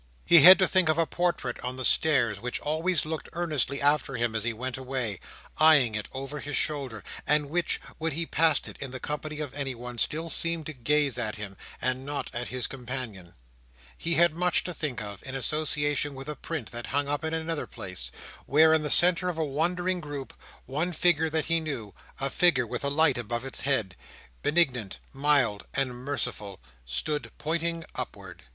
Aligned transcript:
He 0.25 0.41
had 0.41 0.57
to 0.57 0.67
think 0.67 0.89
of 0.89 0.97
a 0.97 1.05
portrait 1.05 1.59
on 1.59 1.77
the 1.77 1.85
stairs, 1.85 2.39
which 2.41 2.59
always 2.59 3.05
looked 3.05 3.29
earnestly 3.33 3.79
after 3.79 4.15
him 4.15 4.33
as 4.33 4.43
he 4.43 4.51
went 4.51 4.75
away, 4.75 5.19
eyeing 5.59 5.93
it 5.93 6.07
over 6.11 6.39
his 6.39 6.57
shoulder; 6.57 7.03
and 7.27 7.51
which, 7.51 7.79
when 7.99 8.13
he 8.13 8.25
passed 8.25 8.67
it 8.67 8.77
in 8.81 8.89
the 8.89 8.99
company 8.99 9.39
of 9.41 9.53
anyone, 9.53 9.99
still 9.99 10.27
seemed 10.27 10.65
to 10.65 10.73
gaze 10.73 11.19
at 11.19 11.35
him, 11.35 11.55
and 11.79 12.03
not 12.03 12.33
at 12.33 12.47
his 12.47 12.65
companion. 12.65 13.35
He 13.95 14.15
had 14.15 14.33
much 14.33 14.63
to 14.63 14.73
think 14.73 15.03
of, 15.03 15.21
in 15.21 15.35
association 15.35 16.15
with 16.15 16.27
a 16.27 16.35
print 16.35 16.71
that 16.71 16.87
hung 16.87 17.07
up 17.07 17.23
in 17.23 17.35
another 17.35 17.67
place, 17.67 18.09
where, 18.47 18.73
in 18.73 18.81
the 18.81 18.89
centre 18.89 19.29
of 19.29 19.37
a 19.37 19.45
wondering 19.45 19.99
group, 20.01 20.33
one 20.65 20.93
figure 20.93 21.29
that 21.29 21.45
he 21.45 21.59
knew, 21.59 21.93
a 22.19 22.31
figure 22.31 22.65
with 22.65 22.83
a 22.83 22.89
light 22.89 23.19
about 23.19 23.45
its 23.45 23.61
head—benignant, 23.61 24.97
mild, 25.13 25.67
and 25.75 25.93
merciful—stood 25.95 27.29
pointing 27.37 27.85
upward. 27.93 28.41